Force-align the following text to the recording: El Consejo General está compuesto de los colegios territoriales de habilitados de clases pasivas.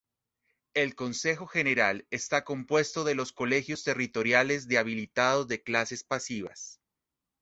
El 0.73 0.95
Consejo 0.95 1.45
General 1.45 2.07
está 2.09 2.43
compuesto 2.43 3.03
de 3.03 3.13
los 3.13 3.33
colegios 3.33 3.83
territoriales 3.83 4.67
de 4.67 4.79
habilitados 4.79 5.47
de 5.47 5.61
clases 5.61 6.03
pasivas. 6.03 6.81